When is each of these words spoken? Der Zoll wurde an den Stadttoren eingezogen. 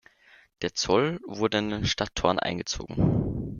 Der 0.63 0.73
Zoll 0.73 1.19
wurde 1.27 1.59
an 1.59 1.69
den 1.69 1.85
Stadttoren 1.85 2.39
eingezogen. 2.39 3.45